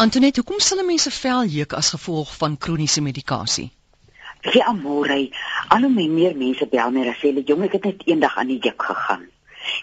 [0.00, 3.66] Antoinette, hoekom sal mense vel juk as gevolg van kroniese medikasie?
[4.54, 5.18] Ja, amore,
[5.68, 8.48] al hoe meer mense bel my en sê hulle jong, ek het net eendag aan
[8.48, 9.26] die juk gegaan.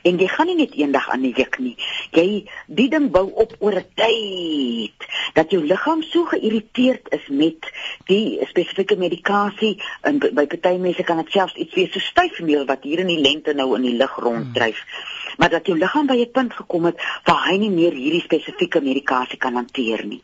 [0.10, 1.76] En jy gaan nie net eendag aan die juk nie.
[2.18, 2.26] Jy
[2.80, 5.06] die ding bou op oor 'n tyd
[5.38, 7.70] dat jou liggaam so geïrriteerd is met
[8.10, 12.90] die spesifieke medikasie en by party mense kan dit selfs iets wees so styfmeel wat
[12.90, 14.82] hier in die lente nou in die lug ronddryf.
[14.82, 15.17] Hmm.
[15.38, 18.82] Maar dat jou liggaam by 'n punt gekom het waar hy nie meer hierdie spesifieke
[18.82, 20.24] medikasie kan hanteer nie.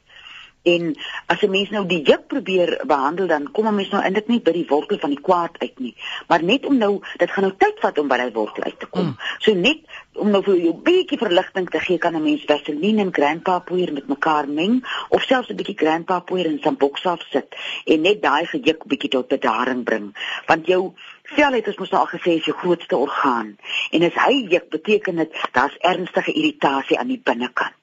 [0.64, 0.96] En
[1.26, 4.42] as 'n mens nou die juk probeer behandel dan kom 'n mens nou eintlik nie
[4.42, 5.96] by die wortel van die kwaad uit nie.
[6.28, 8.86] Maar net om nou dit gaan nou tyd vat om by daai wortel uit te
[8.86, 9.06] kom.
[9.06, 9.18] Mm.
[9.40, 9.80] So net
[10.14, 13.60] om nou vir jou 'n bietjie verligting te gee kan 'n mens vaseline en grandpa
[13.60, 18.02] poeier met mekaar meng of selfs 'n bietjie grandpa poeier in 'n boksaf sit en
[18.02, 20.16] net daai gejuk bietjie tot bedaring bring.
[20.46, 20.94] Want jou
[21.38, 23.56] vel het ons mos al gesê is jou grootste orgaan
[23.92, 27.80] en as hy juk beteken dit daar's ernstige irritasie aan die binnekant.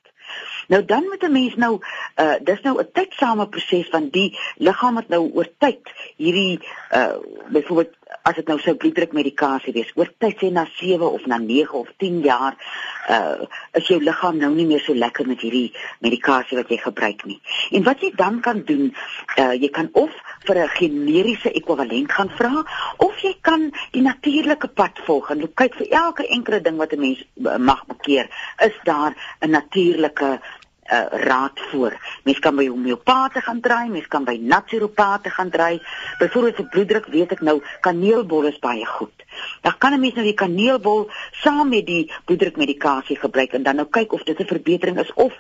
[0.70, 1.78] Nou dan moet 'n mens nou
[2.16, 5.80] uh dis nou 'n tydsame proses van die liggaam wat nou oor tyd
[6.16, 6.60] hierdie
[6.92, 7.16] uh
[7.48, 11.72] byvoorbeeld as dit nou sou bloeddrukmedikasie wees oor tyd sê na 7 of na 9
[11.72, 12.54] of 10 jaar
[13.08, 17.24] uh is jou liggaam nou nie meer so lekker met hierdie medikasie wat jy gebruik
[17.24, 17.40] nie.
[17.70, 18.94] En wat jy dan kan doen,
[19.38, 20.10] uh jy kan of
[20.46, 22.64] vir 'n generiese ekwivalent gaan vra
[22.96, 27.00] of jy kan die natuurlike pad volg en kyk vir elke enkele ding wat 'n
[27.00, 27.24] mens
[27.58, 28.26] mag bekeer,
[28.58, 30.40] is daar 'n natuurlike
[30.92, 31.94] uh, raad voor.
[32.24, 35.80] Mens kan by homeopate gaan draai, mens kan by naturopate gaan draai.
[36.18, 39.24] Byvoorbeeld vir bloeddruk weet ek nou kaneelbol is baie goed.
[39.62, 43.88] Dan kan 'n mens nou die kaneelbol saam met die bloeddrukmedikasie gebruik en dan nou
[43.90, 45.32] kyk of dit 'n verbetering is of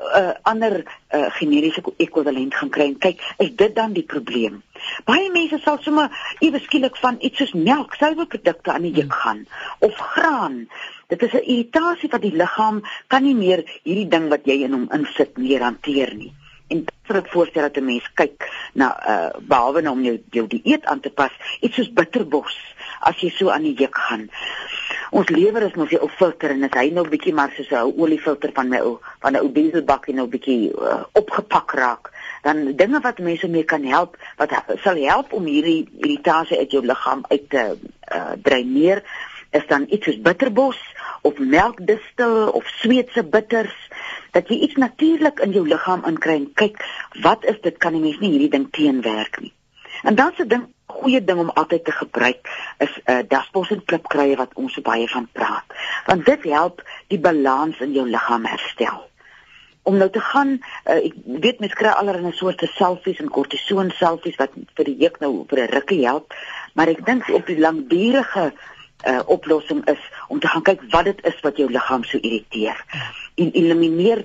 [0.00, 4.62] uh, ander uh, generiese ekwivalent gaan kry en kyk is dit dan die probleem.
[5.04, 9.20] Baie mense sal sommer ewe skielik van iets soos melk, suiwerprodukte aan die juk hmm.
[9.22, 9.46] gaan
[9.80, 10.66] of graan
[11.06, 14.72] Dit is 'n irritasie wat die liggaam kan nie meer hierdie ding wat jy in
[14.74, 16.32] hom insit meer hanteer nie.
[16.66, 20.46] En vir ek voorstel dat 'n mens kyk na uh behalwe nou om jou jou
[20.46, 21.30] dieet aan te pas,
[21.60, 22.56] iets soos bitterbos
[23.00, 24.30] as jy so aan die juk gaan.
[25.16, 27.92] Ons lewer is mos 'n ou filter en as hy nou bietjie maar soos 'n
[28.02, 32.10] oliefilter van my ou van 'n ou dieselbakkie nou bietjie uh, opgepak raak,
[32.42, 34.52] dan dinge wat mense mee kan help wat
[34.84, 37.64] sal help om hierdie irritasie uit jou liggaam uit te
[38.12, 39.02] uh, dreineer
[39.56, 40.78] is dan iets soos bitterbos
[41.22, 43.76] of melkdistel of sweetse bitters
[44.36, 46.76] dat jy iets natuurlik in jou liggaam inkry en kyk
[47.22, 49.54] wat is dit kan die mens nie hierdie ding teenwerk nie.
[50.04, 52.48] En dan se ding goeie ding om altyd te gebruik
[52.78, 55.66] is 'n uh, daspos en klipkruie wat ons so baie van praat.
[56.06, 59.04] Want dit help die balans in jou liggaam herstel.
[59.82, 64.36] Om nou te gaan, uh, ek weet mense kry allerlei soorte selfies en kortison selfies
[64.36, 66.34] wat vir die juk nou vir 'n rukkie help,
[66.74, 68.52] maar ek dink op die langdurige
[69.04, 72.84] uh, oplossing is om te gaan kyk wat dit is wat jou liggaam so irriteer
[73.34, 74.24] en elimineer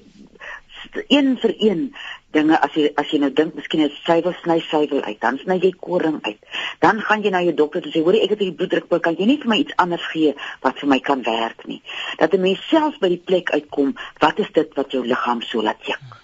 [1.08, 1.96] een vir een
[2.36, 5.60] dinge as jy as jy nou dink miskien is suiwel sny suiwel uit dan sny
[5.66, 6.40] jy koring uit
[6.86, 9.30] dan gaan jy na jou dokter en sê hoor ek het hierdie bloeddruk kan jy
[9.30, 10.34] nie vir my iets anders gee
[10.66, 11.82] wat vir my kan werk nie
[12.24, 15.62] dat 'n mens self by die plek uitkom wat is dit wat jou liggaam so
[15.62, 16.22] laat juk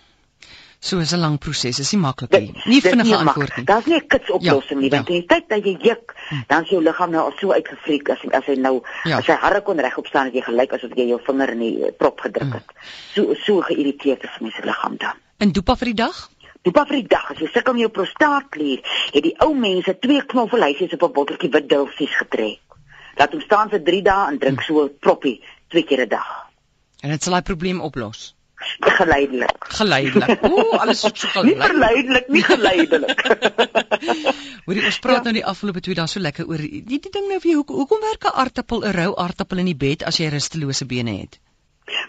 [0.79, 2.53] So is 'n lang proses, is nie maklik nie.
[2.65, 3.65] Nie vinnige antwoord nie.
[3.65, 5.13] Daar's nie 'n kits oplossing ja, nie, want ja.
[5.13, 6.43] die tyd dat jy juk, hm.
[6.47, 9.17] dan is jou liggaam nou al so uitgefriek as as hy nou ja.
[9.17, 11.91] as hy harde kon regop staan, het jy gelyk asof jy jou vinger in die
[11.97, 12.67] prop gedruk het.
[12.67, 12.87] Hm.
[13.13, 15.17] So so geïrriteerd is mense liggaam dan.
[15.37, 16.21] En dopa vir die dag?
[16.65, 18.81] Dopa vir die dag, as jy sukkel met jou prostaatklier,
[19.13, 22.79] het die ou mense twee knoffelhuisies op 'n botteltjie wit dulsies getrek.
[23.17, 26.49] Laat hom staan vir 3 dae en drink so 'n proppie twee keer 'n dag.
[27.01, 28.37] En dit sal daai probleem oplos
[28.79, 29.65] geleidelik.
[29.67, 30.43] Geleidelik.
[30.51, 31.57] Ooh, alles so geleidelik.
[31.57, 33.21] Nie verleidelik, nie geleidelik.
[34.65, 35.23] Hoorie, ons praat ja.
[35.29, 37.59] nou die afgelope 2 dae so lekker oor die, die ding nou vir jou.
[37.61, 41.19] Hoekom hoekom werk 'n aartappel, 'n rou aartappel in die bed as jy rustelose bene
[41.21, 41.39] het?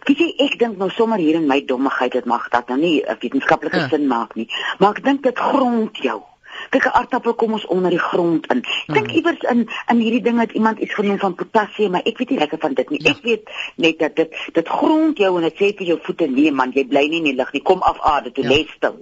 [0.08, 3.02] Weet jy, ek dink nou sommer hier in my dommigheid dit mag dat nou nie
[3.04, 3.88] 'n wetenskaplike uh.
[3.92, 4.48] sin maak nie,
[4.78, 6.22] maar ek dink dit grond jou.
[6.70, 8.62] Kyk 'n aardappel kom ons onder die grond in.
[8.64, 9.16] Ek dink hmm.
[9.16, 12.38] iewers in in hierdie ding het iemand iets genoem van potassium, maar ek weet nie
[12.38, 13.02] lekker van dit nie.
[13.02, 13.10] Ja.
[13.10, 16.52] Ek weet net dat dit dit grond jou en dit sê vir jou voete nee
[16.52, 17.62] man, jy bly nie in die lug nie.
[17.62, 18.50] Kom af aarde toe, ja.
[18.50, 18.98] lê stil.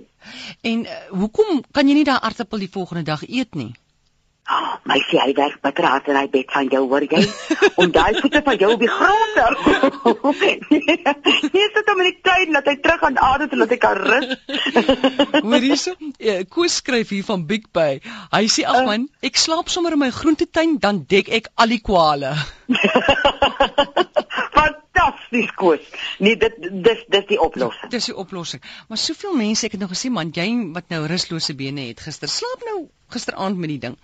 [0.63, 3.73] En uh, hoekom kan jy nie daai aardappel die volgende dag eet nie?
[4.47, 7.19] Oh, my sê hy werk beter as hy bed van jou hoor jy
[7.83, 9.43] om daai voete van jou op die grond te
[11.57, 13.99] Hier sit hom in die tuin dat hy terug aan aarde toe laat hy kan
[13.99, 14.39] rus.
[15.47, 17.99] Hoor hierso, ja, Koos skryf hier van Big Bay.
[18.35, 21.75] Hy sê ag uh, man, ek slaap sommer in my groentetuin dan dek ek al
[21.75, 22.31] die kwale.
[25.37, 25.81] Fantasties koos.
[26.19, 26.55] Nee, dit
[26.85, 27.91] dis dis die oplossing.
[27.91, 28.63] Dis die oplossing.
[28.89, 32.29] Maar soveel mense, ek het nog gesien man, jy wat nou ruslose bene het gister,
[32.29, 33.97] slaap nou gisteraand met die ding.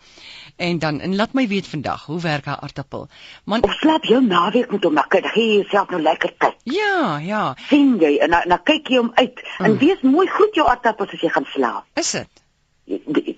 [0.57, 3.09] En dan en laat my weet vandag, hoe werk haar aartappel?
[3.45, 6.55] Man, Of slaap jou naweek met hom, dan kan jy jouself nou lekker kyk.
[6.65, 9.79] ja, ja, sien jy en dan kyk jy hom uit en Mm.
[9.79, 11.85] wees mooi goed jou aardappels as jy gaan slaap.
[11.95, 12.29] is dit?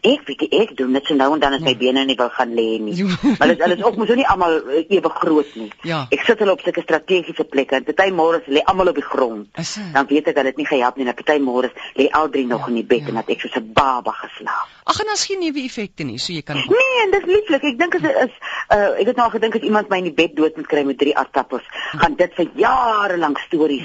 [0.05, 1.79] Ek weet nie, ek doen net so nou en dan as my Ja.
[1.79, 2.95] bene nie wil gaan lê nie.
[2.97, 3.07] Jo.
[3.39, 5.71] Maar dit hulle is ook mos nou nie almal eh, ewe groot nie.
[5.85, 6.07] Ja.
[6.13, 7.77] Ek sit hulle op sulke strategiese plekke.
[7.77, 9.49] en Party môre lê almal op die grond.
[9.61, 9.77] Is?
[9.93, 11.07] Dan weet ek dat dit nie gehelp nie.
[11.07, 13.09] En party môre lê al drie nog Ja, in die bed ja.
[13.09, 14.69] en dat ek soos 'n baba geslaap.
[14.85, 17.63] Ag en daar's geen neeweffekte nie, so jy kan Nee, en dis lieflik.
[17.65, 18.35] Ek dink as is
[18.71, 20.99] uh, ek het nou gedink as iemand my in die bed dood moet kry met
[20.99, 21.63] drie aardappels,
[21.97, 23.85] gaan dit vir jare lank stories,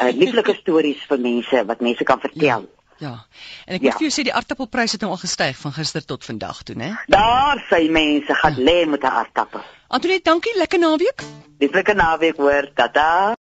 [0.00, 2.42] uh, lieflike stories vir mense wat mense kan vertel.
[2.46, 2.60] Ja.
[3.00, 3.88] En ek Ja.
[3.90, 6.74] moet vir jou sê die aartappelpryse het nou al gestyg van gister tot vandag toe,
[6.76, 6.90] né?
[7.06, 8.64] Daar sê mense gaan Ja.
[8.64, 9.60] lê met 'n aardappel.
[9.88, 11.22] Antoinette, dankie, lekker naweek.
[11.58, 12.70] Lieflike naweek hoor.
[12.74, 13.34] Tata.